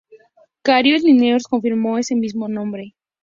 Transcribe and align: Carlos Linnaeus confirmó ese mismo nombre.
Carlos 0.63 1.03
Linnaeus 1.03 1.43
confirmó 1.43 1.99
ese 1.99 2.15
mismo 2.15 2.47
nombre. 2.47 2.95